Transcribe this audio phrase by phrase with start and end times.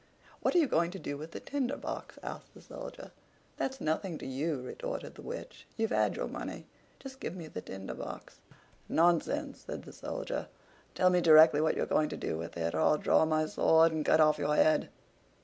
[0.41, 3.11] "What are you going to do with the Tinder box?" asked the Soldier.
[3.57, 5.67] "That's nothing to you," retorted the Witch.
[5.77, 6.65] "You've had your money;
[6.99, 8.41] just give me the Tinder box."
[8.89, 10.47] "Nonsense!" said the Soldier.
[10.95, 13.91] "Tell me directly what you're going to do with it or I'll draw my sword
[13.91, 14.89] and cut off your head."